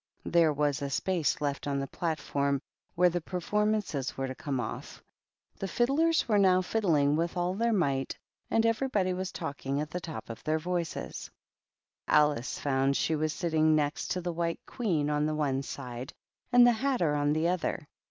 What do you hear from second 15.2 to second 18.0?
the one side and the Hatter on t other.